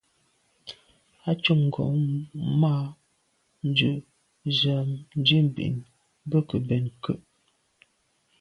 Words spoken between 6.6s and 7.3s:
bɛ̀n ke.